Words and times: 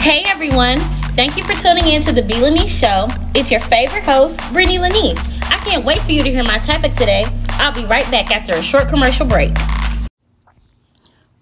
Hey 0.00 0.22
everyone! 0.24 0.78
Thank 1.14 1.36
you 1.36 1.44
for 1.44 1.52
tuning 1.52 1.86
in 1.86 2.00
to 2.04 2.12
the 2.12 2.22
B 2.22 2.32
Lanise 2.32 2.80
Show. 2.80 3.06
It's 3.34 3.50
your 3.50 3.60
favorite 3.60 4.02
host, 4.02 4.40
Brittany 4.50 4.78
Lanise. 4.78 5.20
I 5.52 5.58
can't 5.58 5.84
wait 5.84 5.98
for 5.98 6.12
you 6.12 6.22
to 6.22 6.30
hear 6.30 6.42
my 6.42 6.56
topic 6.56 6.94
today. 6.94 7.26
I'll 7.58 7.74
be 7.74 7.84
right 7.84 8.10
back 8.10 8.30
after 8.30 8.54
a 8.54 8.62
short 8.62 8.88
commercial 8.88 9.26
break. 9.26 9.52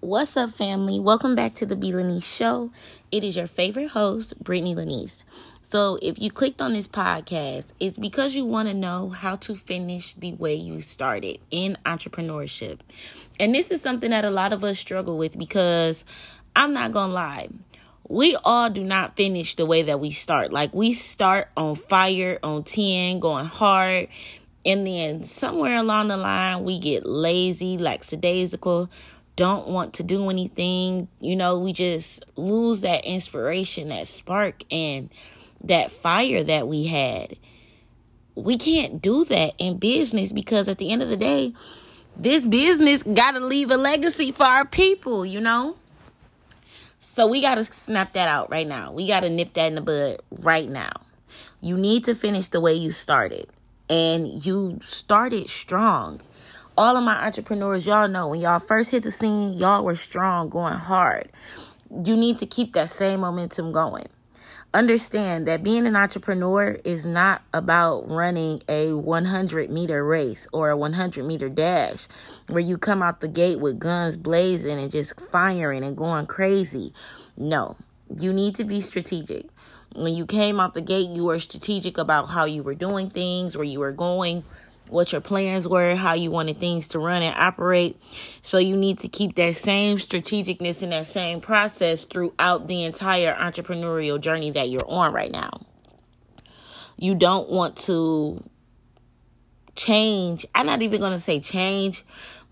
What's 0.01 0.35
up, 0.35 0.51
family? 0.51 0.99
Welcome 0.99 1.35
back 1.35 1.55
to 1.55 1.65
the 1.65 1.77
B 1.77 1.93
Lanise 1.93 2.25
Show. 2.25 2.69
It 3.13 3.23
is 3.23 3.37
your 3.37 3.47
favorite 3.47 3.91
host, 3.91 4.37
Brittany 4.43 4.75
Lanise. 4.75 5.23
So, 5.63 5.97
if 6.01 6.19
you 6.19 6.29
clicked 6.29 6.59
on 6.59 6.73
this 6.73 6.87
podcast, 6.87 7.71
it's 7.79 7.97
because 7.97 8.35
you 8.35 8.43
want 8.43 8.67
to 8.67 8.73
know 8.73 9.07
how 9.07 9.37
to 9.37 9.55
finish 9.55 10.15
the 10.15 10.33
way 10.33 10.55
you 10.55 10.81
started 10.81 11.39
in 11.49 11.77
entrepreneurship. 11.85 12.79
And 13.39 13.55
this 13.55 13.71
is 13.71 13.81
something 13.81 14.09
that 14.09 14.25
a 14.25 14.31
lot 14.31 14.51
of 14.51 14.65
us 14.65 14.77
struggle 14.77 15.17
with 15.17 15.39
because 15.39 16.03
I'm 16.57 16.73
not 16.73 16.91
going 16.91 17.11
to 17.11 17.15
lie. 17.15 17.47
We 18.09 18.35
all 18.43 18.71
do 18.71 18.83
not 18.83 19.15
finish 19.15 19.55
the 19.55 19.67
way 19.67 19.83
that 19.83 19.99
we 19.99 20.09
start. 20.09 20.51
Like, 20.51 20.73
we 20.73 20.93
start 20.93 21.47
on 21.55 21.75
fire, 21.75 22.39
on 22.41 22.63
10, 22.63 23.19
going 23.19 23.45
hard. 23.45 24.07
And 24.65 24.85
then 24.85 25.23
somewhere 25.23 25.77
along 25.77 26.07
the 26.07 26.17
line, 26.17 26.63
we 26.63 26.79
get 26.79 27.05
lazy, 27.05 27.77
lackadaisical, 27.77 28.89
don't 29.35 29.67
want 29.67 29.93
to 29.93 30.03
do 30.03 30.29
anything. 30.29 31.07
You 31.21 31.35
know, 31.35 31.59
we 31.59 31.71
just 31.71 32.25
lose 32.35 32.81
that 32.81 33.05
inspiration, 33.05 33.89
that 33.89 34.07
spark, 34.07 34.63
and 34.71 35.09
that 35.63 35.91
fire 35.91 36.43
that 36.43 36.67
we 36.67 36.87
had. 36.87 37.37
We 38.33 38.57
can't 38.57 39.01
do 39.01 39.23
that 39.25 39.53
in 39.59 39.77
business 39.77 40.31
because 40.31 40.67
at 40.67 40.79
the 40.79 40.89
end 40.89 41.03
of 41.03 41.09
the 41.09 41.17
day, 41.17 41.53
this 42.17 42.45
business 42.45 43.03
got 43.03 43.31
to 43.31 43.39
leave 43.39 43.69
a 43.69 43.77
legacy 43.77 44.31
for 44.31 44.45
our 44.45 44.65
people, 44.65 45.25
you 45.25 45.39
know? 45.39 45.77
So 46.99 47.27
we 47.27 47.41
got 47.41 47.55
to 47.55 47.63
snap 47.63 48.13
that 48.13 48.27
out 48.27 48.51
right 48.51 48.67
now. 48.67 48.91
We 48.91 49.07
got 49.07 49.21
to 49.21 49.29
nip 49.29 49.53
that 49.53 49.67
in 49.67 49.75
the 49.75 49.81
bud 49.81 50.17
right 50.43 50.69
now. 50.69 50.91
You 51.61 51.77
need 51.77 52.03
to 52.05 52.15
finish 52.15 52.49
the 52.49 52.59
way 52.59 52.73
you 52.73 52.91
started. 52.91 53.47
And 53.89 54.45
you 54.45 54.79
started 54.81 55.49
strong. 55.49 56.21
All 56.77 56.95
of 56.95 57.03
my 57.03 57.25
entrepreneurs, 57.25 57.85
y'all 57.85 58.07
know 58.07 58.27
when 58.27 58.39
y'all 58.39 58.59
first 58.59 58.91
hit 58.91 59.03
the 59.03 59.11
scene, 59.11 59.53
y'all 59.53 59.83
were 59.83 59.95
strong, 59.95 60.49
going 60.49 60.75
hard. 60.75 61.29
You 62.05 62.15
need 62.15 62.37
to 62.39 62.45
keep 62.45 62.73
that 62.73 62.89
same 62.89 63.21
momentum 63.21 63.71
going 63.71 64.07
understand 64.73 65.47
that 65.47 65.63
being 65.63 65.87
an 65.87 65.95
entrepreneur 65.95 66.77
is 66.83 67.05
not 67.05 67.41
about 67.53 68.09
running 68.09 68.61
a 68.69 68.93
100 68.93 69.69
meter 69.69 70.05
race 70.05 70.47
or 70.53 70.69
a 70.69 70.77
100 70.77 71.25
meter 71.25 71.49
dash 71.49 72.07
where 72.47 72.59
you 72.59 72.77
come 72.77 73.01
out 73.01 73.21
the 73.21 73.27
gate 73.27 73.59
with 73.59 73.79
guns 73.79 74.15
blazing 74.15 74.79
and 74.79 74.91
just 74.91 75.19
firing 75.31 75.83
and 75.83 75.97
going 75.97 76.27
crazy. 76.27 76.93
No, 77.35 77.77
you 78.15 78.31
need 78.31 78.55
to 78.55 78.63
be 78.63 78.79
strategic. 78.81 79.47
When 79.95 80.13
you 80.13 80.27
came 80.27 80.59
out 80.59 80.75
the 80.75 80.81
gate, 80.81 81.09
you 81.09 81.25
were 81.25 81.39
strategic 81.39 81.97
about 81.97 82.27
how 82.27 82.45
you 82.45 82.61
were 82.61 82.75
doing 82.75 83.09
things, 83.09 83.57
where 83.57 83.65
you 83.65 83.79
were 83.79 83.91
going, 83.91 84.43
what 84.89 85.11
your 85.11 85.21
plans 85.21 85.67
were, 85.67 85.95
how 85.95 86.13
you 86.13 86.31
wanted 86.31 86.59
things 86.59 86.89
to 86.89 86.99
run 86.99 87.21
and 87.21 87.35
operate. 87.35 87.99
So 88.41 88.57
you 88.57 88.75
need 88.75 88.99
to 88.99 89.07
keep 89.07 89.35
that 89.35 89.55
same 89.55 89.97
strategicness 89.97 90.81
and 90.81 90.91
that 90.91 91.07
same 91.07 91.41
process 91.41 92.05
throughout 92.05 92.67
the 92.67 92.83
entire 92.83 93.33
entrepreneurial 93.33 94.19
journey 94.19 94.51
that 94.51 94.69
you're 94.69 94.89
on 94.89 95.13
right 95.13 95.31
now. 95.31 95.61
You 96.97 97.15
don't 97.15 97.49
want 97.49 97.77
to 97.77 98.43
change. 99.75 100.45
I'm 100.53 100.65
not 100.65 100.81
even 100.81 100.99
going 100.99 101.13
to 101.13 101.19
say 101.19 101.39
change, 101.39 102.03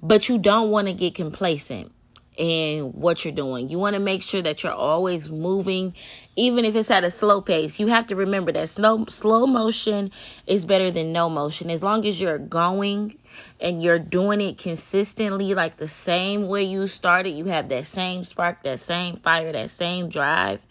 but 0.02 0.30
you 0.30 0.38
don't 0.38 0.70
want 0.70 0.88
to 0.88 0.94
get 0.94 1.16
complacent 1.16 1.92
in 2.38 2.94
what 2.94 3.26
you're 3.26 3.34
doing. 3.34 3.68
You 3.68 3.80
want 3.80 3.96
to 3.96 4.00
make 4.00 4.22
sure 4.22 4.42
that 4.44 4.64
you're 4.64 4.72
always 4.72 5.30
moving, 5.30 5.96
even 6.36 6.66
if 6.66 6.75
it's 6.75 6.92
at 6.92 7.03
a 7.03 7.09
slow 7.09 7.42
pace. 7.42 7.80
You 7.80 7.88
have 7.88 8.06
to 8.08 8.16
remember 8.16 8.52
that 8.53 8.70
slow, 8.70 9.06
slow 9.06 9.48
motion 9.48 10.12
is 10.46 10.66
better 10.66 10.92
than 10.92 11.12
no 11.12 11.30
motion. 11.30 11.72
As 11.72 11.84
long 11.84 12.06
as 12.06 12.22
you're 12.22 12.38
going 12.38 13.18
and 13.59 13.81
you're 13.81 14.00
doing 14.00 14.40
it 14.40 14.58
consistently, 14.58 15.56
like 15.56 15.78
the 15.78 15.88
same 15.88 16.47
way 16.47 16.64
you 16.64 16.88
started, 16.88 17.31
you 17.31 17.46
have 17.46 17.70
that 17.70 17.88
same 17.88 18.24
spark, 18.24 18.64
that 18.64 18.80
same 18.80 19.18
fire, 19.18 19.52
that 19.52 19.72
same 19.72 20.08
drive 20.08 20.62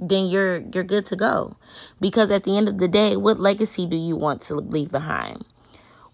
then 0.00 0.26
you're 0.26 0.58
you're 0.72 0.84
good 0.84 1.04
to 1.04 1.16
go 1.16 1.56
because 2.00 2.30
at 2.30 2.44
the 2.44 2.56
end 2.56 2.68
of 2.68 2.78
the 2.78 2.86
day 2.86 3.16
what 3.16 3.36
legacy 3.40 3.84
do 3.84 3.96
you 3.96 4.14
want 4.14 4.40
to 4.40 4.54
leave 4.54 4.92
behind 4.92 5.44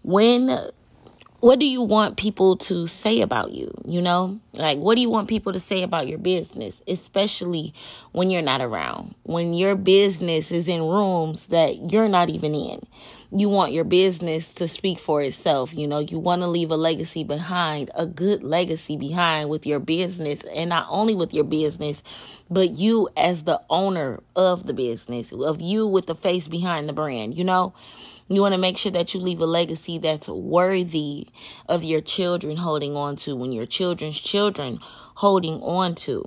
when 0.01 0.49
what 1.45 1.59
do 1.59 1.67
you 1.67 1.83
want 1.83 2.17
people 2.17 2.57
to 2.57 2.87
say 2.87 3.21
about 3.21 3.51
you? 3.51 3.71
You 3.85 4.01
know, 4.01 4.39
like 4.53 4.79
what 4.79 4.95
do 4.95 5.01
you 5.01 5.11
want 5.11 5.29
people 5.29 5.53
to 5.53 5.59
say 5.59 5.83
about 5.83 6.07
your 6.07 6.17
business, 6.17 6.81
especially 6.87 7.71
when 8.13 8.31
you're 8.31 8.41
not 8.41 8.61
around, 8.61 9.13
when 9.21 9.53
your 9.53 9.75
business 9.75 10.51
is 10.51 10.67
in 10.67 10.81
rooms 10.81 11.49
that 11.49 11.91
you're 11.91 12.09
not 12.09 12.31
even 12.31 12.55
in. 12.55 12.81
You 13.31 13.49
want 13.49 13.73
your 13.73 13.83
business 13.83 14.55
to 14.55 14.67
speak 14.67 14.97
for 14.97 15.21
itself. 15.21 15.71
You 15.75 15.85
know, 15.85 15.99
you 15.99 16.17
want 16.17 16.41
to 16.41 16.47
leave 16.47 16.71
a 16.71 16.77
legacy 16.77 17.23
behind, 17.23 17.91
a 17.93 18.07
good 18.07 18.41
legacy 18.41 18.97
behind 18.97 19.51
with 19.51 19.67
your 19.67 19.79
business, 19.79 20.41
and 20.51 20.69
not 20.69 20.87
only 20.89 21.13
with 21.13 21.31
your 21.31 21.43
business, 21.43 22.01
but 22.49 22.71
you 22.71 23.07
as 23.15 23.43
the 23.43 23.61
owner 23.69 24.19
of 24.35 24.65
the 24.65 24.73
business, 24.73 25.31
of 25.31 25.61
you 25.61 25.85
with 25.85 26.07
the 26.07 26.15
face 26.15 26.47
behind 26.47 26.89
the 26.89 26.93
brand, 26.93 27.37
you 27.37 27.43
know? 27.43 27.75
You 28.27 28.41
want 28.41 28.53
to 28.53 28.59
make 28.59 28.77
sure 28.77 28.91
that 28.91 29.13
you 29.13 29.19
leave 29.19 29.39
a 29.39 29.45
legacy 29.45 29.99
that's 29.99 30.27
worthy 30.27 31.27
of 31.69 31.83
your 31.83 32.01
children 32.01 32.57
holding 32.57 32.95
on 32.95 33.15
to, 33.17 33.35
when 33.35 33.51
your 33.51 33.67
children's 33.67 34.19
children 34.19 34.79
holding 35.15 35.61
on 35.61 35.93
to 35.95 36.25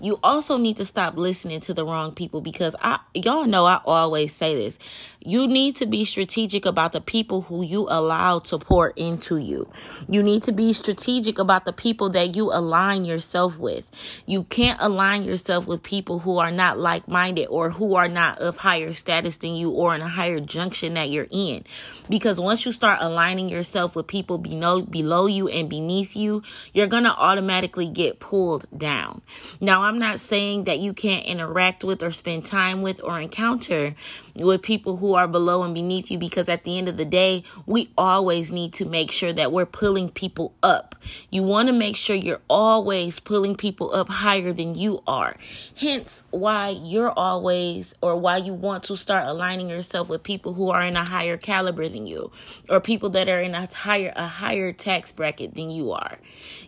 you 0.00 0.18
also 0.22 0.56
need 0.56 0.76
to 0.76 0.84
stop 0.84 1.16
listening 1.16 1.60
to 1.60 1.74
the 1.74 1.84
wrong 1.84 2.14
people 2.14 2.40
because 2.40 2.74
I 2.80 2.98
y'all 3.14 3.46
know 3.46 3.64
I 3.64 3.80
always 3.84 4.34
say 4.34 4.54
this. 4.54 4.78
You 5.20 5.48
need 5.48 5.76
to 5.76 5.86
be 5.86 6.04
strategic 6.04 6.66
about 6.66 6.92
the 6.92 7.00
people 7.00 7.42
who 7.42 7.64
you 7.64 7.88
allow 7.88 8.38
to 8.40 8.58
pour 8.58 8.90
into 8.90 9.38
you. 9.38 9.68
You 10.08 10.22
need 10.22 10.44
to 10.44 10.52
be 10.52 10.72
strategic 10.72 11.40
about 11.40 11.64
the 11.64 11.72
people 11.72 12.10
that 12.10 12.36
you 12.36 12.52
align 12.52 13.04
yourself 13.04 13.58
with. 13.58 13.90
You 14.26 14.44
can't 14.44 14.80
align 14.80 15.24
yourself 15.24 15.66
with 15.66 15.82
people 15.82 16.20
who 16.20 16.38
are 16.38 16.52
not 16.52 16.78
like-minded 16.78 17.46
or 17.46 17.70
who 17.70 17.96
are 17.96 18.06
not 18.06 18.38
of 18.38 18.56
higher 18.56 18.92
status 18.92 19.38
than 19.38 19.56
you 19.56 19.70
or 19.70 19.96
in 19.96 20.00
a 20.00 20.08
higher 20.08 20.38
junction 20.38 20.94
that 20.94 21.10
you're 21.10 21.26
in. 21.30 21.64
Because 22.08 22.40
once 22.40 22.64
you 22.64 22.72
start 22.72 22.98
aligning 23.00 23.48
yourself 23.48 23.96
with 23.96 24.06
people 24.06 24.38
below 24.38 24.82
below 24.82 25.26
you 25.26 25.48
and 25.48 25.68
beneath 25.68 26.14
you, 26.14 26.42
you're 26.72 26.86
going 26.86 27.04
to 27.04 27.10
automatically 27.10 27.88
get 27.88 28.20
pulled 28.20 28.66
down. 28.76 29.22
Now 29.60 29.85
I'm 29.86 30.00
not 30.00 30.18
saying 30.18 30.64
that 30.64 30.80
you 30.80 30.92
can't 30.92 31.24
interact 31.24 31.84
with 31.84 32.02
or 32.02 32.10
spend 32.10 32.44
time 32.44 32.82
with 32.82 33.00
or 33.04 33.20
encounter 33.20 33.94
with 34.34 34.60
people 34.60 34.96
who 34.96 35.14
are 35.14 35.28
below 35.28 35.62
and 35.62 35.72
beneath 35.72 36.10
you 36.10 36.18
because 36.18 36.48
at 36.48 36.64
the 36.64 36.76
end 36.76 36.88
of 36.88 36.96
the 36.96 37.04
day, 37.04 37.44
we 37.66 37.88
always 37.96 38.50
need 38.50 38.72
to 38.74 38.84
make 38.84 39.12
sure 39.12 39.32
that 39.32 39.52
we're 39.52 39.64
pulling 39.64 40.10
people 40.10 40.52
up. 40.60 40.96
You 41.30 41.44
want 41.44 41.68
to 41.68 41.72
make 41.72 41.94
sure 41.94 42.16
you're 42.16 42.40
always 42.50 43.20
pulling 43.20 43.54
people 43.54 43.94
up 43.94 44.08
higher 44.08 44.52
than 44.52 44.74
you 44.74 45.04
are. 45.06 45.36
Hence, 45.76 46.24
why 46.30 46.70
you're 46.70 47.12
always 47.12 47.94
or 48.00 48.16
why 48.16 48.38
you 48.38 48.54
want 48.54 48.82
to 48.84 48.96
start 48.96 49.28
aligning 49.28 49.68
yourself 49.68 50.08
with 50.08 50.24
people 50.24 50.52
who 50.54 50.70
are 50.70 50.82
in 50.82 50.96
a 50.96 51.04
higher 51.04 51.36
caliber 51.36 51.88
than 51.88 52.08
you 52.08 52.32
or 52.68 52.80
people 52.80 53.10
that 53.10 53.28
are 53.28 53.40
in 53.40 53.54
a 53.54 53.72
higher 53.72 54.12
a 54.16 54.26
higher 54.26 54.72
tax 54.72 55.12
bracket 55.12 55.54
than 55.54 55.70
you 55.70 55.92
are. 55.92 56.18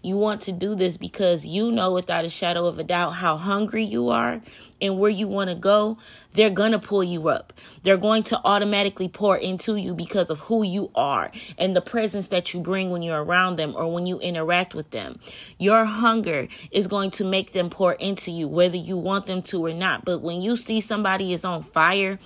You 0.02 0.16
want 0.16 0.42
to 0.42 0.52
do 0.52 0.76
this 0.76 0.96
because 0.96 1.44
you 1.44 1.72
know 1.72 1.92
without 1.92 2.24
a 2.24 2.28
shadow 2.28 2.66
of 2.66 2.78
a 2.78 2.84
doubt 2.84 3.07
how 3.10 3.36
hungry 3.36 3.84
you 3.84 4.08
are 4.08 4.40
and 4.80 4.98
where 4.98 5.10
you 5.10 5.26
want 5.26 5.50
to 5.50 5.56
go, 5.56 5.96
they're 6.32 6.50
going 6.50 6.72
to 6.72 6.78
pull 6.78 7.02
you 7.02 7.28
up. 7.28 7.52
They're 7.82 7.96
going 7.96 8.22
to 8.24 8.40
automatically 8.44 9.08
pour 9.08 9.36
into 9.36 9.76
you 9.76 9.94
because 9.94 10.30
of 10.30 10.38
who 10.40 10.62
you 10.62 10.90
are 10.94 11.30
and 11.56 11.74
the 11.74 11.80
presence 11.80 12.28
that 12.28 12.54
you 12.54 12.60
bring 12.60 12.90
when 12.90 13.02
you're 13.02 13.22
around 13.22 13.56
them 13.56 13.74
or 13.76 13.92
when 13.92 14.06
you 14.06 14.20
interact 14.20 14.74
with 14.74 14.90
them. 14.90 15.18
Your 15.58 15.84
hunger 15.84 16.48
is 16.70 16.86
going 16.86 17.10
to 17.12 17.24
make 17.24 17.52
them 17.52 17.70
pour 17.70 17.94
into 17.94 18.30
you, 18.30 18.46
whether 18.46 18.76
you 18.76 18.96
want 18.96 19.26
them 19.26 19.42
to 19.42 19.64
or 19.66 19.72
not. 19.72 20.04
But 20.04 20.20
when 20.20 20.40
you 20.42 20.56
see 20.56 20.80
somebody 20.80 21.32
is 21.32 21.44
on 21.44 21.62
fire, 21.62 22.18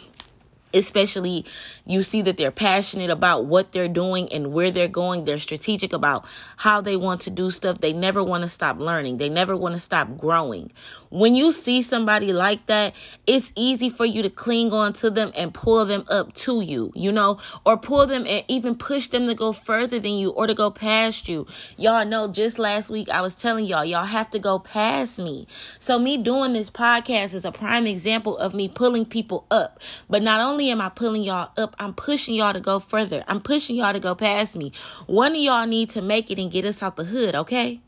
especially 0.74 1.44
you 1.84 2.02
see 2.02 2.22
that 2.22 2.36
they're 2.36 2.50
passionate 2.50 3.10
about 3.10 3.46
what 3.46 3.72
they're 3.72 3.88
doing 3.88 4.32
and 4.32 4.52
where 4.52 4.70
they're 4.70 4.88
going. 4.88 5.24
They're 5.24 5.38
strategic 5.38 5.92
about 5.92 6.24
how 6.56 6.80
they 6.80 6.96
want 6.96 7.22
to 7.22 7.30
do 7.30 7.50
stuff. 7.50 7.78
They 7.78 7.92
never 7.92 8.22
want 8.22 8.42
to 8.42 8.48
stop 8.48 8.78
learning. 8.78 9.18
They 9.18 9.28
never 9.28 9.56
want 9.56 9.74
to 9.74 9.78
stop 9.78 10.16
growing. 10.16 10.72
When 11.10 11.34
you 11.34 11.52
see 11.52 11.82
somebody 11.82 12.32
like 12.32 12.66
that 12.66 12.94
it's 13.26 13.52
easy 13.54 13.90
for 13.90 14.06
you 14.06 14.22
to 14.22 14.30
cling 14.30 14.72
on 14.72 14.92
to 14.94 15.10
them 15.10 15.32
and 15.36 15.52
pull 15.52 15.84
them 15.84 16.04
up 16.08 16.32
to 16.32 16.60
you 16.62 16.90
you 16.94 17.12
know 17.12 17.38
or 17.66 17.76
pull 17.76 18.06
them 18.06 18.26
and 18.26 18.44
even 18.48 18.74
push 18.74 19.08
them 19.08 19.26
to 19.26 19.34
go 19.34 19.52
further 19.52 19.98
than 19.98 20.12
you 20.12 20.30
or 20.30 20.46
to 20.46 20.54
go 20.54 20.70
past 20.70 21.28
you. 21.28 21.46
Y'all 21.76 22.04
know 22.04 22.28
just 22.28 22.58
last 22.58 22.90
week 22.90 23.08
i 23.10 23.20
was 23.20 23.34
telling 23.34 23.64
y'all 23.64 23.84
y'all 23.84 24.04
have 24.04 24.30
to 24.30 24.38
go 24.38 24.58
past 24.58 25.18
me. 25.18 25.46
So 25.78 25.98
me 25.98 26.16
doing 26.16 26.52
this 26.52 26.70
podcast 26.70 27.34
is 27.34 27.44
a 27.44 27.52
prime 27.52 27.86
example 27.86 28.36
of 28.38 28.54
me 28.54 28.68
pulling 28.68 29.04
people 29.04 29.46
up. 29.50 29.80
But 30.08 30.22
not 30.22 30.40
only 30.40 30.61
only 30.62 30.70
am 30.70 30.80
I 30.80 30.90
pulling 30.90 31.24
y'all 31.24 31.50
up, 31.56 31.74
I'm 31.80 31.92
pushing 31.92 32.36
y'all 32.36 32.52
to 32.52 32.60
go 32.60 32.78
further. 32.78 33.24
I'm 33.26 33.40
pushing 33.40 33.74
y'all 33.74 33.92
to 33.92 33.98
go 33.98 34.14
past 34.14 34.56
me. 34.56 34.70
One 35.06 35.32
of 35.32 35.38
y'all 35.38 35.66
need 35.66 35.90
to 35.90 36.02
make 36.02 36.30
it 36.30 36.38
and 36.38 36.52
get 36.52 36.64
us 36.64 36.84
out 36.84 36.94
the 36.94 37.02
hood, 37.02 37.34
okay? 37.34 37.80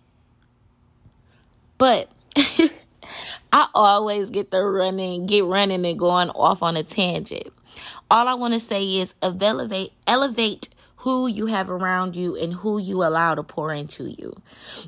But 1.78 2.10
I 3.52 3.68
always 3.74 4.30
get 4.30 4.50
the 4.50 4.64
running, 4.64 5.26
get 5.26 5.44
running 5.44 5.86
and 5.86 5.96
going 5.96 6.30
off 6.30 6.64
on 6.64 6.76
a 6.76 6.82
tangent. 6.82 7.46
All 8.10 8.26
I 8.26 8.34
want 8.34 8.54
to 8.54 8.60
say 8.60 8.84
is 8.96 9.14
elevate, 9.22 9.92
elevate 10.08 10.68
who 11.04 11.26
you 11.26 11.44
have 11.44 11.68
around 11.68 12.16
you 12.16 12.34
and 12.34 12.54
who 12.54 12.78
you 12.78 13.04
allow 13.04 13.34
to 13.34 13.42
pour 13.42 13.74
into 13.74 14.04
you. 14.04 14.34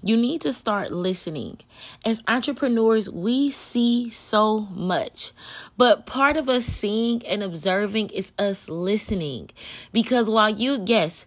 You 0.02 0.16
need 0.16 0.40
to 0.40 0.52
start 0.54 0.90
listening. 0.90 1.58
As 2.06 2.22
entrepreneurs, 2.26 3.10
we 3.10 3.50
see 3.50 4.08
so 4.08 4.60
much, 4.60 5.32
but 5.76 6.06
part 6.06 6.38
of 6.38 6.48
us 6.48 6.64
seeing 6.64 7.24
and 7.26 7.42
observing 7.42 8.08
is 8.10 8.32
us 8.38 8.66
listening. 8.66 9.50
Because 9.92 10.30
while 10.30 10.48
you, 10.48 10.82
yes, 10.86 11.26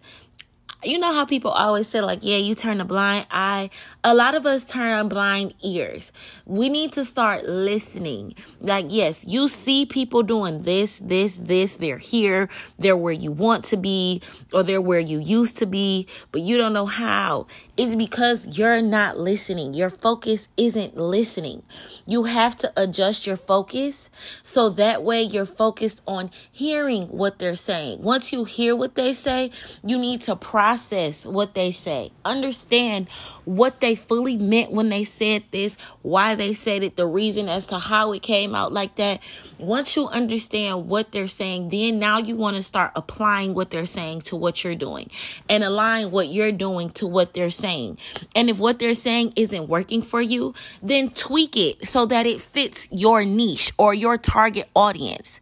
you 0.82 0.98
know 0.98 1.12
how 1.12 1.24
people 1.24 1.50
always 1.50 1.88
say 1.88 2.00
like 2.00 2.20
yeah 2.22 2.36
you 2.36 2.54
turn 2.54 2.80
a 2.80 2.84
blind 2.84 3.26
eye? 3.30 3.70
A 4.02 4.14
lot 4.14 4.34
of 4.34 4.46
us 4.46 4.64
turn 4.64 5.08
blind 5.08 5.54
ears. 5.62 6.10
We 6.46 6.68
need 6.68 6.92
to 6.92 7.04
start 7.04 7.44
listening. 7.46 8.34
Like 8.60 8.86
yes 8.88 9.24
you 9.26 9.48
see 9.48 9.84
people 9.84 10.22
doing 10.22 10.62
this 10.62 10.98
this 11.00 11.36
this. 11.36 11.76
They're 11.76 11.98
here. 11.98 12.48
They're 12.78 12.96
where 12.96 13.12
you 13.12 13.30
want 13.30 13.64
to 13.66 13.76
be 13.76 14.22
or 14.52 14.62
they're 14.62 14.80
where 14.80 15.00
you 15.00 15.18
used 15.18 15.58
to 15.58 15.66
be 15.66 16.06
but 16.32 16.40
you 16.40 16.56
don't 16.56 16.72
know 16.72 16.86
how. 16.86 17.46
It's 17.76 17.94
because 17.94 18.58
you're 18.58 18.82
not 18.82 19.18
listening. 19.18 19.74
Your 19.74 19.90
focus 19.90 20.48
isn't 20.56 20.96
listening. 20.96 21.62
You 22.06 22.24
have 22.24 22.56
to 22.58 22.72
adjust 22.76 23.26
your 23.26 23.36
focus 23.36 24.08
so 24.42 24.70
that 24.70 25.02
way 25.02 25.22
you're 25.22 25.46
focused 25.46 26.02
on 26.06 26.30
hearing 26.50 27.04
what 27.08 27.38
they're 27.38 27.54
saying. 27.54 28.02
Once 28.02 28.32
you 28.32 28.44
hear 28.44 28.74
what 28.74 28.94
they 28.94 29.12
say 29.12 29.50
you 29.82 29.98
need 29.98 30.22
to 30.22 30.36
process 30.36 30.69
process 30.70 31.26
what 31.26 31.54
they 31.54 31.72
say. 31.72 32.12
Understand 32.24 33.08
what 33.44 33.80
they 33.80 33.96
fully 33.96 34.36
meant 34.36 34.70
when 34.70 34.88
they 34.88 35.02
said 35.02 35.42
this, 35.50 35.76
why 36.02 36.36
they 36.36 36.54
said 36.54 36.84
it, 36.84 36.94
the 36.94 37.08
reason 37.08 37.48
as 37.48 37.66
to 37.66 37.76
how 37.80 38.12
it 38.12 38.22
came 38.22 38.54
out 38.54 38.72
like 38.72 38.94
that. 38.94 39.20
Once 39.58 39.96
you 39.96 40.06
understand 40.06 40.86
what 40.86 41.10
they're 41.10 41.26
saying, 41.26 41.70
then 41.70 41.98
now 41.98 42.18
you 42.18 42.36
want 42.36 42.56
to 42.56 42.62
start 42.62 42.92
applying 42.94 43.52
what 43.52 43.70
they're 43.70 43.84
saying 43.84 44.20
to 44.20 44.36
what 44.36 44.62
you're 44.62 44.76
doing 44.76 45.10
and 45.48 45.64
align 45.64 46.12
what 46.12 46.28
you're 46.28 46.52
doing 46.52 46.90
to 46.90 47.04
what 47.04 47.34
they're 47.34 47.50
saying. 47.50 47.98
And 48.36 48.48
if 48.48 48.60
what 48.60 48.78
they're 48.78 48.94
saying 48.94 49.32
isn't 49.34 49.66
working 49.68 50.02
for 50.02 50.22
you, 50.22 50.54
then 50.84 51.10
tweak 51.10 51.56
it 51.56 51.84
so 51.84 52.06
that 52.06 52.26
it 52.26 52.40
fits 52.40 52.86
your 52.92 53.24
niche 53.24 53.72
or 53.76 53.92
your 53.92 54.18
target 54.18 54.68
audience 54.76 55.40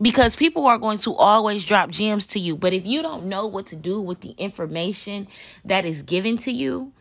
because 0.00 0.36
people 0.36 0.66
are 0.66 0.78
going 0.78 0.98
to 0.98 1.14
always 1.14 1.64
drop 1.64 1.90
gems 1.90 2.26
to 2.28 2.38
you. 2.38 2.56
But 2.56 2.72
if 2.72 2.86
you 2.86 3.02
don't 3.02 3.26
know 3.26 3.46
what 3.46 3.66
to 3.66 3.76
do 3.76 4.00
with 4.00 4.20
the 4.20 4.34
information 4.38 5.28
that 5.64 5.84
is 5.84 6.02
given 6.02 6.38
to 6.38 6.52
you, 6.52 6.92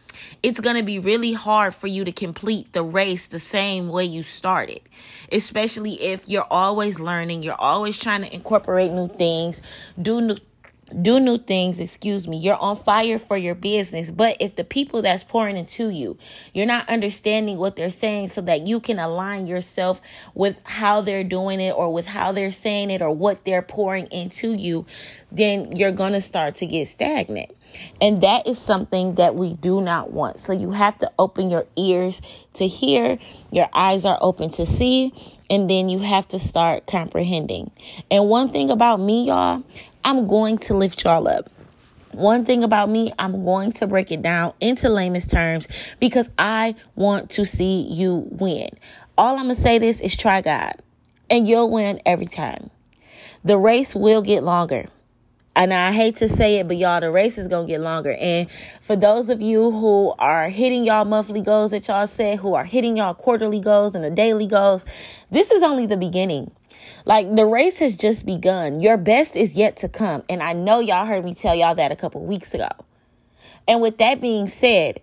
it's 0.41 0.59
going 0.59 0.77
to 0.77 0.83
be 0.83 0.99
really 0.99 1.33
hard 1.33 1.75
for 1.75 1.87
you 1.87 2.05
to 2.05 2.11
complete 2.11 2.71
the 2.73 2.83
race 2.83 3.27
the 3.27 3.39
same 3.39 3.89
way 3.89 4.05
you 4.05 4.23
started, 4.23 4.81
especially 5.31 6.01
if 6.01 6.27
you're 6.27 6.47
always 6.49 6.99
learning, 6.99 7.43
you're 7.43 7.59
always 7.59 7.97
trying 7.97 8.21
to 8.21 8.33
incorporate 8.33 8.91
new 8.91 9.07
things, 9.07 9.61
do 10.01 10.21
new 10.21 10.37
do 11.01 11.19
new 11.19 11.37
things, 11.37 11.79
excuse 11.79 12.27
me. 12.27 12.37
You're 12.37 12.57
on 12.57 12.75
fire 12.75 13.17
for 13.17 13.35
your 13.35 13.55
business. 13.55 14.11
But 14.11 14.37
if 14.39 14.55
the 14.55 14.63
people 14.63 15.01
that's 15.01 15.23
pouring 15.23 15.57
into 15.57 15.89
you, 15.89 16.17
you're 16.53 16.67
not 16.67 16.87
understanding 16.89 17.57
what 17.57 17.75
they're 17.75 17.89
saying 17.89 18.29
so 18.29 18.41
that 18.41 18.67
you 18.67 18.79
can 18.79 18.99
align 18.99 19.47
yourself 19.47 19.99
with 20.35 20.61
how 20.63 21.01
they're 21.01 21.23
doing 21.23 21.59
it 21.59 21.71
or 21.71 21.91
with 21.91 22.05
how 22.05 22.31
they're 22.31 22.51
saying 22.51 22.91
it 22.91 23.01
or 23.01 23.11
what 23.11 23.45
they're 23.45 23.63
pouring 23.63 24.05
into 24.07 24.53
you, 24.53 24.85
then 25.31 25.75
you're 25.75 25.91
going 25.91 26.13
to 26.13 26.21
start 26.21 26.55
to 26.55 26.65
get 26.67 26.87
stagnant. 26.87 27.51
And 27.99 28.21
that 28.21 28.47
is 28.47 28.59
something 28.59 29.15
that 29.15 29.35
we 29.35 29.53
do 29.53 29.81
not 29.81 30.11
want. 30.11 30.39
So 30.39 30.53
you 30.53 30.71
have 30.71 30.97
to 30.99 31.11
open 31.17 31.49
your 31.49 31.65
ears 31.75 32.21
to 32.53 32.67
hear, 32.67 33.17
your 33.51 33.67
eyes 33.73 34.05
are 34.05 34.17
open 34.21 34.49
to 34.51 34.65
see, 34.65 35.13
and 35.49 35.69
then 35.69 35.89
you 35.89 35.99
have 35.99 36.27
to 36.29 36.39
start 36.39 36.87
comprehending. 36.87 37.71
And 38.09 38.29
one 38.29 38.51
thing 38.51 38.69
about 38.69 38.99
me, 38.99 39.25
y'all, 39.25 39.63
I'm 40.05 40.27
going 40.27 40.59
to 40.59 40.75
lift 40.75 41.03
y'all 41.03 41.27
up. 41.27 41.49
One 42.11 42.45
thing 42.45 42.63
about 42.63 42.89
me, 42.89 43.11
I'm 43.17 43.43
going 43.43 43.71
to 43.73 43.87
break 43.87 44.11
it 44.11 44.21
down 44.21 44.53
into 44.61 44.87
lamest 44.87 45.31
terms 45.31 45.67
because 45.99 46.29
I 46.37 46.75
want 46.93 47.31
to 47.31 47.43
see 47.43 47.87
you 47.89 48.27
win. 48.29 48.69
All 49.17 49.35
I'm 49.37 49.45
going 49.45 49.55
to 49.55 49.61
say 49.61 49.79
this 49.79 49.99
is 50.01 50.15
try 50.15 50.41
God 50.41 50.73
and 51.27 51.47
you'll 51.47 51.71
win 51.71 51.99
every 52.05 52.27
time. 52.27 52.69
The 53.43 53.57
race 53.57 53.95
will 53.95 54.21
get 54.21 54.43
longer. 54.43 54.85
And 55.55 55.73
I 55.73 55.91
hate 55.91 56.17
to 56.17 56.29
say 56.29 56.59
it, 56.59 56.67
but 56.67 56.77
y'all, 56.77 56.99
the 56.99 57.09
race 57.09 57.39
is 57.39 57.47
to 57.47 57.65
get 57.65 57.81
longer. 57.81 58.13
And 58.13 58.47
for 58.81 58.95
those 58.95 59.29
of 59.29 59.41
you 59.41 59.71
who 59.71 60.13
are 60.19 60.49
hitting 60.49 60.83
y'all 60.83 61.05
monthly 61.05 61.41
goals 61.41 61.71
that 61.71 61.87
y'all 61.87 62.05
said, 62.05 62.37
who 62.37 62.53
are 62.53 62.65
hitting 62.65 62.97
y'all 62.97 63.15
quarterly 63.15 63.59
goals 63.59 63.95
and 63.95 64.03
the 64.03 64.11
daily 64.11 64.45
goals, 64.45 64.85
this 65.31 65.49
is 65.49 65.63
only 65.63 65.87
the 65.87 65.97
beginning. 65.97 66.51
Like 67.05 67.35
the 67.35 67.45
race 67.45 67.79
has 67.79 67.95
just 67.95 68.25
begun. 68.25 68.79
Your 68.79 68.97
best 68.97 69.35
is 69.35 69.55
yet 69.55 69.77
to 69.77 69.89
come. 69.89 70.23
And 70.29 70.41
I 70.41 70.53
know 70.53 70.79
y'all 70.79 71.05
heard 71.05 71.23
me 71.23 71.33
tell 71.33 71.55
y'all 71.55 71.75
that 71.75 71.91
a 71.91 71.95
couple 71.95 72.25
weeks 72.25 72.53
ago. 72.53 72.69
And 73.67 73.81
with 73.81 73.97
that 73.97 74.21
being 74.21 74.47
said, 74.47 75.01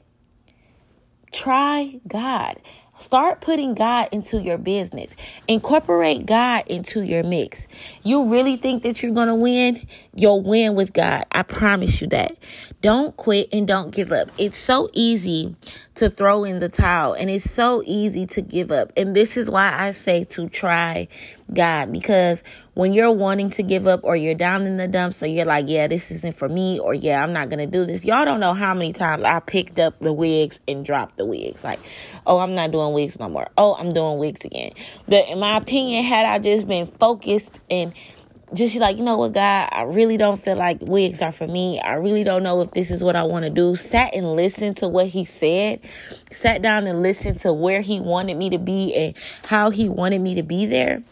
try 1.33 2.01
God. 2.07 2.61
Start 3.03 3.41
putting 3.41 3.75
God 3.75 4.09
into 4.13 4.41
your 4.41 4.59
business. 4.59 5.13
Incorporate 5.49 6.25
God 6.25 6.63
into 6.69 7.03
your 7.03 7.25
mix. 7.25 7.67
You 8.05 8.31
really 8.31 8.57
think 8.57 8.85
that 8.85 9.03
you're 9.03 9.13
going 9.13 9.27
to 9.27 9.35
win? 9.35 9.85
You'll 10.15 10.41
win 10.41 10.77
with 10.77 10.93
God. 10.93 11.25
I 11.33 11.43
promise 11.43 12.01
you 12.01 12.07
that. 12.09 12.37
Don't 12.81 13.17
quit 13.17 13.49
and 13.53 13.67
don't 13.67 13.91
give 13.93 14.13
up. 14.13 14.31
It's 14.39 14.57
so 14.57 14.89
easy 14.93 15.57
to 15.97 16.11
throw 16.11 16.45
in 16.45 16.61
the 16.61 16.69
towel 16.69 17.15
and 17.15 17.29
it's 17.29 17.51
so 17.51 17.83
easy 17.87 18.25
to 18.27 18.41
give 18.41 18.71
up. 18.71 18.93
And 18.97 19.17
this 19.17 19.37
is 19.37 19.51
why 19.51 19.75
I 19.77 19.91
say 19.91 20.23
to 20.25 20.49
try 20.49 21.09
God 21.55 21.93
because 21.93 22.43
when 22.75 22.93
you're 22.93 23.13
wanting 23.13 23.51
to 23.51 23.63
give 23.63 23.87
up 23.87 24.01
or 24.03 24.17
you're 24.17 24.35
down 24.35 24.63
in 24.63 24.77
the 24.77 24.89
dumps 24.89 25.23
or 25.23 25.27
you're 25.27 25.45
like, 25.45 25.67
yeah, 25.69 25.87
this 25.87 26.11
isn't 26.11 26.37
for 26.37 26.49
me 26.49 26.79
or 26.79 26.95
yeah, 26.95 27.23
I'm 27.23 27.33
not 27.33 27.49
going 27.49 27.59
to 27.59 27.67
do 27.67 27.85
this. 27.85 28.05
Y'all 28.05 28.25
don't 28.25 28.41
know 28.41 28.55
how 28.55 28.75
many 28.75 28.93
times 28.93 29.23
I 29.23 29.41
picked 29.41 29.79
up 29.79 29.99
the 30.01 30.13
wigs 30.13 30.61
and 30.67 30.85
dropped 30.85 31.17
the 31.19 31.27
wigs. 31.27 31.63
Like, 31.63 31.81
oh, 32.27 32.39
I'm 32.39 32.55
not 32.55 32.71
doing 32.71 32.93
wigs 32.93 33.19
no 33.19 33.29
more. 33.29 33.49
Oh, 33.59 33.75
I'm 33.75 33.91
doing 33.91 34.19
wigs 34.19 34.45
again. 34.45 34.73
But 35.07 35.29
in 35.29 35.39
my 35.39 35.57
opinion, 35.57 36.05
had 36.05 36.25
I 36.27 36.39
just 36.39 36.67
been 36.67 36.87
focused 36.87 37.61
and 37.71 37.93
just 38.55 38.77
like, 38.77 38.97
you 38.99 39.03
know 39.03 39.17
what, 39.17 39.33
God, 39.33 39.69
I 39.73 39.83
really 39.83 40.17
don't 40.17 40.43
feel 40.43 40.57
like 40.57 40.79
wigs 40.83 41.23
are 41.23 41.33
for 41.33 41.47
me. 41.47 41.81
I 41.81 41.95
really 41.95 42.23
don't 42.23 42.43
know 42.43 42.61
if 42.61 42.71
this 42.73 42.91
is 42.91 43.03
what 43.03 43.17
I 43.17 43.23
want 43.23 43.45
to 43.45 43.51
do. 43.51 43.77
Sat 43.77 44.15
and 44.15 44.33
listened 44.33 44.77
to 44.79 44.89
what 44.89 45.07
he 45.07 45.25
said. 45.25 45.81
Sat 46.31 46.61
down 46.61 46.87
and 46.87 47.03
listened 47.03 47.41
to 47.41 47.53
where 47.53 47.81
he 47.81 48.01
wanted 48.01 48.37
me 48.37 48.51
to 48.51 48.59
be 48.59 48.95
and 48.95 49.15
how 49.47 49.71
he 49.71 49.89
wanted 49.89 50.21
me 50.21 50.35
to 50.35 50.43
be 50.43 50.67
there 50.67 51.03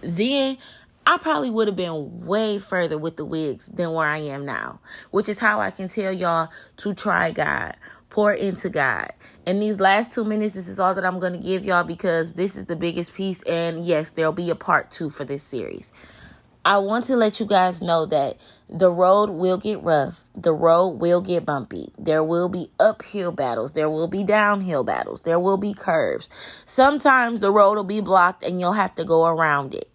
then 0.00 0.58
I 1.06 1.16
probably 1.16 1.50
would 1.50 1.68
have 1.68 1.76
been 1.76 2.26
way 2.26 2.58
further 2.58 2.98
with 2.98 3.16
the 3.16 3.24
wigs 3.24 3.66
than 3.66 3.92
where 3.92 4.06
I 4.06 4.18
am 4.18 4.44
now, 4.44 4.80
which 5.10 5.28
is 5.28 5.38
how 5.38 5.58
I 5.58 5.70
can 5.70 5.88
tell 5.88 6.12
y'all 6.12 6.50
to 6.78 6.94
try 6.94 7.30
God, 7.30 7.76
pour 8.10 8.32
into 8.32 8.68
God. 8.68 9.08
In 9.46 9.58
these 9.58 9.80
last 9.80 10.12
two 10.12 10.24
minutes, 10.24 10.52
this 10.52 10.68
is 10.68 10.78
all 10.78 10.94
that 10.94 11.06
I'm 11.06 11.18
going 11.18 11.32
to 11.32 11.38
give 11.38 11.64
y'all 11.64 11.82
because 11.82 12.34
this 12.34 12.56
is 12.56 12.66
the 12.66 12.76
biggest 12.76 13.14
piece. 13.14 13.42
And 13.44 13.86
yes, 13.86 14.10
there'll 14.10 14.32
be 14.32 14.50
a 14.50 14.54
part 14.54 14.90
two 14.90 15.08
for 15.08 15.24
this 15.24 15.42
series. 15.42 15.92
I 16.68 16.76
want 16.76 17.06
to 17.06 17.16
let 17.16 17.40
you 17.40 17.46
guys 17.46 17.80
know 17.80 18.04
that 18.04 18.36
the 18.68 18.90
road 18.90 19.30
will 19.30 19.56
get 19.56 19.82
rough. 19.82 20.22
The 20.34 20.52
road 20.52 21.00
will 21.00 21.22
get 21.22 21.46
bumpy. 21.46 21.90
There 21.98 22.22
will 22.22 22.50
be 22.50 22.70
uphill 22.78 23.32
battles. 23.32 23.72
There 23.72 23.88
will 23.88 24.06
be 24.06 24.22
downhill 24.22 24.84
battles. 24.84 25.22
There 25.22 25.40
will 25.40 25.56
be 25.56 25.72
curves. 25.72 26.28
Sometimes 26.66 27.40
the 27.40 27.50
road 27.50 27.76
will 27.76 27.84
be 27.84 28.02
blocked 28.02 28.44
and 28.44 28.60
you'll 28.60 28.72
have 28.72 28.94
to 28.96 29.04
go 29.06 29.24
around 29.24 29.72
it. 29.72 29.90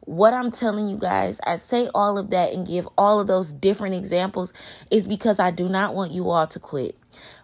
What 0.00 0.34
I'm 0.34 0.50
telling 0.50 0.88
you 0.88 0.98
guys, 0.98 1.40
I 1.46 1.58
say 1.58 1.88
all 1.94 2.18
of 2.18 2.30
that 2.30 2.52
and 2.52 2.66
give 2.66 2.88
all 2.98 3.20
of 3.20 3.28
those 3.28 3.52
different 3.52 3.94
examples 3.94 4.52
is 4.90 5.06
because 5.06 5.38
I 5.38 5.52
do 5.52 5.68
not 5.68 5.94
want 5.94 6.10
you 6.10 6.30
all 6.30 6.48
to 6.48 6.58
quit. 6.58 6.96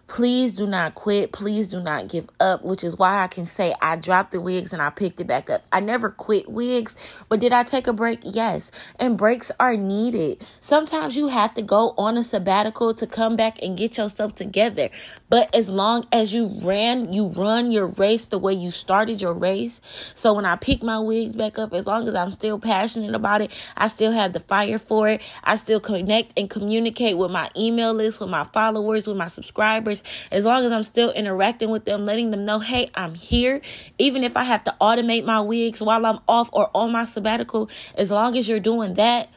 Please 0.07 0.53
do 0.53 0.67
not 0.67 0.95
quit. 0.95 1.31
Please 1.31 1.69
do 1.69 1.81
not 1.81 2.09
give 2.09 2.29
up, 2.39 2.63
which 2.63 2.83
is 2.83 2.97
why 2.97 3.23
I 3.23 3.27
can 3.27 3.45
say 3.45 3.73
I 3.81 3.95
dropped 3.95 4.31
the 4.31 4.41
wigs 4.41 4.73
and 4.73 4.81
I 4.81 4.89
picked 4.91 5.21
it 5.21 5.27
back 5.27 5.49
up. 5.49 5.63
I 5.71 5.79
never 5.79 6.11
quit 6.11 6.51
wigs, 6.51 6.95
but 7.29 7.39
did 7.39 7.53
I 7.53 7.63
take 7.63 7.87
a 7.87 7.93
break? 7.93 8.19
Yes. 8.23 8.71
And 8.99 9.17
breaks 9.17 9.51
are 9.59 9.77
needed. 9.77 10.47
Sometimes 10.61 11.15
you 11.17 11.27
have 11.27 11.53
to 11.55 11.63
go 11.63 11.95
on 11.97 12.17
a 12.17 12.23
sabbatical 12.23 12.93
to 12.95 13.07
come 13.07 13.35
back 13.35 13.61
and 13.63 13.77
get 13.77 13.97
yourself 13.97 14.35
together. 14.35 14.89
But 15.33 15.55
as 15.55 15.67
long 15.67 16.05
as 16.11 16.31
you 16.31 16.59
ran, 16.61 17.11
you 17.11 17.25
run 17.25 17.71
your 17.71 17.87
race 17.87 18.27
the 18.27 18.37
way 18.37 18.53
you 18.53 18.69
started 18.69 19.19
your 19.19 19.33
race. 19.33 19.81
So 20.13 20.31
when 20.31 20.45
I 20.45 20.57
pick 20.57 20.83
my 20.83 20.99
wigs 20.99 21.35
back 21.35 21.57
up, 21.57 21.73
as 21.73 21.87
long 21.87 22.07
as 22.07 22.13
I'm 22.13 22.29
still 22.29 22.59
passionate 22.59 23.15
about 23.15 23.41
it, 23.41 23.49
I 23.75 23.87
still 23.87 24.11
have 24.11 24.33
the 24.33 24.41
fire 24.41 24.77
for 24.77 25.09
it. 25.09 25.23
I 25.43 25.55
still 25.55 25.79
connect 25.79 26.37
and 26.37 26.51
communicate 26.51 27.17
with 27.17 27.31
my 27.31 27.49
email 27.57 27.95
list, 27.95 28.19
with 28.19 28.29
my 28.29 28.43
followers, 28.43 29.07
with 29.07 29.17
my 29.17 29.27
subscribers 29.27 30.03
as 30.31 30.45
long 30.45 30.65
as 30.65 30.71
I'm 30.71 30.83
still 30.83 31.11
interacting 31.11 31.71
with 31.71 31.85
them, 31.85 32.05
letting 32.05 32.29
them 32.29 32.45
know, 32.45 32.59
hey, 32.59 32.91
I'm 32.93 33.15
here. 33.15 33.61
Even 33.97 34.23
if 34.23 34.37
I 34.37 34.43
have 34.43 34.63
to 34.65 34.75
automate 34.79 35.25
my 35.25 35.41
wigs 35.41 35.81
while 35.81 36.05
I'm 36.05 36.19
off 36.27 36.51
or 36.53 36.69
on 36.75 36.91
my 36.91 37.05
sabbatical, 37.05 37.71
as 37.95 38.11
long 38.11 38.37
as 38.37 38.47
you're 38.47 38.59
doing 38.59 38.93
that, 38.93 39.29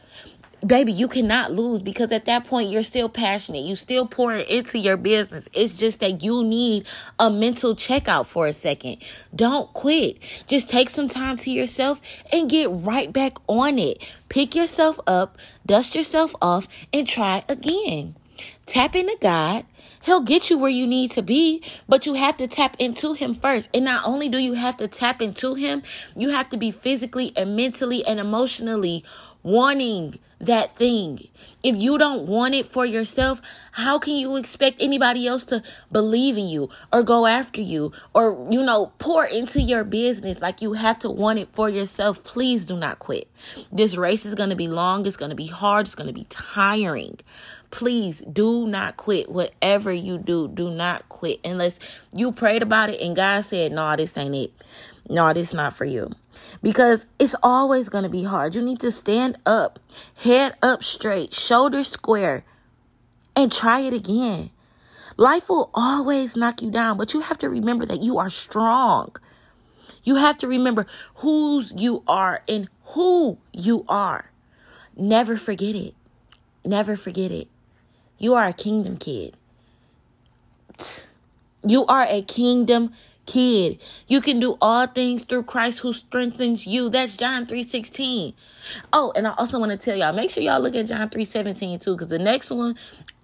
baby, 0.64 0.92
you 0.92 1.08
cannot 1.08 1.52
lose 1.52 1.82
because 1.82 2.12
at 2.12 2.26
that 2.26 2.44
point 2.44 2.70
you're 2.70 2.82
still 2.82 3.08
passionate. 3.08 3.64
You 3.64 3.76
still 3.76 4.06
pouring 4.06 4.46
into 4.48 4.78
your 4.78 4.96
business. 4.96 5.48
It's 5.52 5.74
just 5.74 6.00
that 6.00 6.22
you 6.22 6.44
need 6.44 6.86
a 7.18 7.30
mental 7.30 7.74
checkout 7.74 8.26
for 8.26 8.46
a 8.46 8.52
second. 8.52 8.98
Don't 9.34 9.72
quit. 9.72 10.18
Just 10.46 10.70
take 10.70 10.90
some 10.90 11.08
time 11.08 11.36
to 11.38 11.50
yourself 11.50 12.00
and 12.32 12.48
get 12.48 12.68
right 12.70 13.12
back 13.12 13.38
on 13.48 13.78
it. 13.78 14.12
Pick 14.28 14.54
yourself 14.54 14.98
up, 15.06 15.38
dust 15.64 15.94
yourself 15.94 16.34
off, 16.40 16.68
and 16.92 17.06
try 17.06 17.44
again. 17.48 18.14
Tap 18.66 18.94
into 18.96 19.16
God. 19.20 19.64
He'll 20.02 20.20
get 20.20 20.50
you 20.50 20.58
where 20.58 20.70
you 20.70 20.86
need 20.86 21.12
to 21.12 21.22
be, 21.22 21.64
but 21.88 22.06
you 22.06 22.14
have 22.14 22.36
to 22.36 22.46
tap 22.46 22.76
into 22.78 23.12
Him 23.12 23.34
first. 23.34 23.68
And 23.74 23.84
not 23.84 24.04
only 24.06 24.28
do 24.28 24.38
you 24.38 24.52
have 24.52 24.76
to 24.76 24.86
tap 24.86 25.20
into 25.20 25.54
Him, 25.54 25.82
you 26.14 26.28
have 26.30 26.48
to 26.50 26.56
be 26.56 26.70
physically 26.70 27.32
and 27.36 27.56
mentally 27.56 28.04
and 28.06 28.20
emotionally 28.20 29.04
wanting 29.46 30.18
that 30.40 30.74
thing. 30.74 31.20
If 31.62 31.76
you 31.76 31.98
don't 31.98 32.26
want 32.26 32.54
it 32.54 32.66
for 32.66 32.84
yourself, 32.84 33.40
how 33.70 34.00
can 34.00 34.16
you 34.16 34.36
expect 34.36 34.82
anybody 34.82 35.26
else 35.28 35.46
to 35.46 35.62
believe 35.92 36.36
in 36.36 36.48
you 36.48 36.68
or 36.92 37.04
go 37.04 37.26
after 37.26 37.60
you 37.60 37.92
or, 38.12 38.48
you 38.50 38.62
know, 38.64 38.92
pour 38.98 39.24
into 39.24 39.60
your 39.60 39.84
business? 39.84 40.42
Like 40.42 40.62
you 40.62 40.72
have 40.72 40.98
to 41.00 41.10
want 41.10 41.38
it 41.38 41.48
for 41.52 41.70
yourself. 41.70 42.24
Please 42.24 42.66
do 42.66 42.76
not 42.76 42.98
quit. 42.98 43.30
This 43.70 43.96
race 43.96 44.26
is 44.26 44.34
going 44.34 44.50
to 44.50 44.56
be 44.56 44.66
long. 44.66 45.06
It's 45.06 45.16
going 45.16 45.30
to 45.30 45.36
be 45.36 45.46
hard. 45.46 45.86
It's 45.86 45.94
going 45.94 46.08
to 46.08 46.12
be 46.12 46.26
tiring. 46.28 47.18
Please 47.70 48.20
do 48.20 48.66
not 48.66 48.96
quit. 48.96 49.30
Whatever 49.30 49.92
you 49.92 50.18
do, 50.18 50.48
do 50.48 50.70
not 50.70 51.08
quit 51.08 51.38
unless 51.44 51.78
you 52.12 52.32
prayed 52.32 52.62
about 52.62 52.90
it 52.90 53.00
and 53.00 53.14
God 53.14 53.44
said, 53.44 53.70
no, 53.70 53.94
this 53.94 54.16
ain't 54.18 54.34
it 54.34 54.52
no, 55.08 55.32
this 55.32 55.54
not 55.54 55.72
for 55.72 55.84
you. 55.84 56.10
Because 56.62 57.06
it's 57.18 57.36
always 57.42 57.88
going 57.88 58.04
to 58.04 58.10
be 58.10 58.24
hard. 58.24 58.54
You 58.54 58.62
need 58.62 58.80
to 58.80 58.90
stand 58.90 59.38
up, 59.46 59.78
head 60.16 60.56
up 60.62 60.82
straight, 60.82 61.32
shoulders 61.32 61.88
square, 61.88 62.44
and 63.34 63.52
try 63.52 63.80
it 63.80 63.92
again. 63.92 64.50
Life 65.16 65.48
will 65.48 65.70
always 65.74 66.36
knock 66.36 66.60
you 66.60 66.70
down, 66.70 66.98
but 66.98 67.14
you 67.14 67.20
have 67.20 67.38
to 67.38 67.48
remember 67.48 67.86
that 67.86 68.02
you 68.02 68.18
are 68.18 68.30
strong. 68.30 69.14
You 70.04 70.16
have 70.16 70.36
to 70.38 70.48
remember 70.48 70.86
whose 71.16 71.72
you 71.76 72.02
are 72.06 72.42
and 72.48 72.68
who 72.84 73.38
you 73.52 73.84
are. 73.88 74.30
Never 74.96 75.36
forget 75.36 75.74
it. 75.74 75.94
Never 76.64 76.96
forget 76.96 77.30
it. 77.30 77.48
You 78.18 78.34
are 78.34 78.46
a 78.46 78.52
kingdom 78.52 78.96
kid. 78.96 79.36
You 81.66 81.86
are 81.86 82.06
a 82.08 82.22
kingdom 82.22 82.92
kid. 83.26 83.78
You 84.06 84.20
can 84.20 84.40
do 84.40 84.56
all 84.60 84.86
things 84.86 85.24
through 85.24 85.44
Christ 85.44 85.80
who 85.80 85.92
strengthens 85.92 86.66
you. 86.66 86.88
That's 86.88 87.16
John 87.16 87.46
3:16. 87.46 88.34
Oh, 88.92 89.12
and 89.14 89.26
I 89.26 89.34
also 89.36 89.58
want 89.58 89.72
to 89.72 89.78
tell 89.78 89.96
y'all, 89.96 90.12
make 90.12 90.30
sure 90.30 90.42
y'all 90.42 90.60
look 90.60 90.74
at 90.74 90.86
John 90.86 91.08
3:17 91.08 91.80
too 91.80 91.96
cuz 91.96 92.08
the 92.08 92.18
next 92.18 92.50
one 92.50 92.76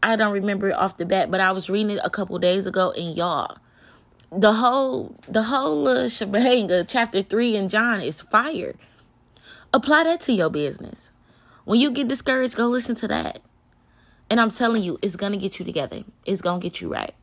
I 0.03 0.17
don't 0.17 0.33
remember 0.33 0.71
it 0.71 0.77
off 0.77 0.97
the 0.97 1.07
bat, 1.07 1.31
but 1.31 1.41
I 1.41 1.53
was 1.53 1.71
reading 1.71 1.93
it 1.93 2.01
a 2.05 2.11
couple 2.11 2.39
days 2.39 2.67
ago 2.67 2.91
and 2.91 3.17
y'all 3.17 3.59
the 4.33 4.53
whole 4.55 5.15
the 5.29 5.43
whole 5.43 6.09
shebang 6.09 6.71
of 6.71 6.89
chapter 6.89 7.23
3 7.23 7.57
in 7.57 7.69
John 7.69 8.01
is 8.01 8.23
fire. 8.23 8.75
Apply 9.75 10.05
that 10.05 10.23
to 10.23 10.33
your 10.33 10.51
business. 10.51 11.11
When 11.65 11.79
you 11.79 11.91
get 11.91 12.09
discouraged, 12.09 12.57
go 12.57 12.69
listen 12.69 12.95
to 12.97 13.09
that. 13.09 13.41
And 14.31 14.41
I'm 14.41 14.51
telling 14.51 14.83
you, 14.83 14.99
it's 15.03 15.17
going 15.17 15.33
to 15.33 15.39
get 15.39 15.59
you 15.59 15.65
together. 15.65 16.05
It's 16.25 16.41
going 16.41 16.61
to 16.61 16.65
get 16.65 16.81
you 16.81 16.91
right. 16.91 17.15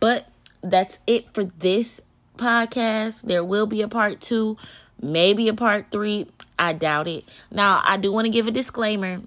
But 0.00 0.26
that's 0.62 0.98
it 1.06 1.32
for 1.34 1.44
this 1.44 2.00
podcast. 2.36 3.22
There 3.22 3.44
will 3.44 3.66
be 3.66 3.82
a 3.82 3.88
part 3.88 4.20
two, 4.20 4.56
maybe 5.00 5.48
a 5.48 5.54
part 5.54 5.86
three. 5.90 6.26
I 6.58 6.72
doubt 6.72 7.08
it. 7.08 7.24
Now, 7.50 7.82
I 7.84 7.96
do 7.96 8.12
want 8.12 8.26
to 8.26 8.30
give 8.30 8.46
a 8.46 8.50
disclaimer. 8.50 9.20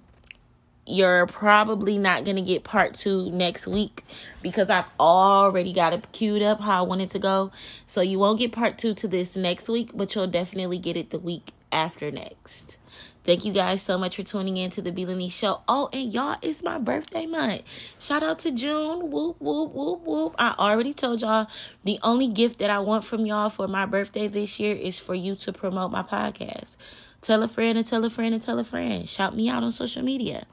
You're 0.87 1.25
probably 1.25 1.97
not 1.97 2.25
going 2.25 2.35
to 2.35 2.43
get 2.43 2.63
part 2.63 2.93
two 2.93 3.31
next 3.31 3.65
week 3.65 4.03
because 4.43 4.69
I've 4.69 4.85
already 4.99 5.73
got 5.73 5.93
it 5.93 6.11
queued 6.11 6.43
up 6.43 6.61
how 6.61 6.83
I 6.83 6.87
want 6.87 7.01
it 7.01 7.09
to 7.11 7.19
go. 7.19 7.51
So 7.87 8.01
you 8.01 8.19
won't 8.19 8.37
get 8.37 8.51
part 8.51 8.77
two 8.77 8.93
to 8.95 9.07
this 9.07 9.35
next 9.35 9.67
week, 9.67 9.91
but 9.95 10.13
you'll 10.13 10.27
definitely 10.27 10.77
get 10.77 10.95
it 10.95 11.09
the 11.09 11.17
week 11.17 11.51
after 11.75 12.09
next. 12.09 12.77
Thank 13.25 13.43
you 13.43 13.51
guys 13.51 13.81
so 13.81 13.97
much 13.97 14.15
for 14.15 14.23
tuning 14.23 14.55
in 14.55 14.69
to 14.71 14.81
the 14.81 14.91
B 14.91 15.05
Lanise 15.05 15.33
Show. 15.33 15.59
Oh, 15.67 15.89
and 15.91 16.13
y'all, 16.13 16.37
it's 16.41 16.63
my 16.63 16.77
birthday 16.77 17.25
month. 17.25 17.63
Shout 17.99 18.23
out 18.23 18.39
to 18.39 18.51
June. 18.51 19.11
Whoop, 19.11 19.35
whoop, 19.39 19.73
whoop, 19.73 20.01
whoop. 20.03 20.35
I 20.37 20.55
already 20.57 20.93
told 20.93 21.21
y'all 21.21 21.47
the 21.83 21.99
only 22.01 22.29
gift 22.29 22.59
that 22.59 22.69
I 22.69 22.79
want 22.79 23.03
from 23.03 23.25
y'all 23.25 23.49
for 23.49 23.67
my 23.67 23.85
birthday 23.85 24.27
this 24.27 24.59
year 24.59 24.75
is 24.75 24.97
for 24.99 25.15
you 25.15 25.35
to 25.35 25.51
promote 25.51 25.91
my 25.91 26.03
podcast. 26.03 26.75
Tell 27.21 27.43
a 27.43 27.47
friend 27.47 27.77
and 27.77 27.85
tell 27.85 28.05
a 28.05 28.09
friend 28.09 28.33
and 28.33 28.41
tell 28.41 28.59
a 28.59 28.63
friend. 28.63 29.09
Shout 29.09 29.35
me 29.35 29.49
out 29.49 29.63
on 29.63 29.71
social 29.71 30.03
media. 30.03 30.45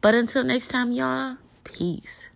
But 0.00 0.14
until 0.14 0.42
next 0.42 0.68
time, 0.68 0.90
y'all, 0.90 1.36
peace. 1.62 2.28